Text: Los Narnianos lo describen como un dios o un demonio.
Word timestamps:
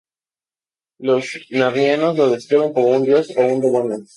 Los 0.97 1.45
Narnianos 1.51 2.17
lo 2.17 2.31
describen 2.31 2.73
como 2.73 2.87
un 2.87 3.03
dios 3.03 3.31
o 3.37 3.41
un 3.43 3.61
demonio. 3.61 4.03